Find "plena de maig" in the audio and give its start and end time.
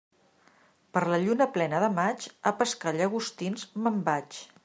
1.57-2.25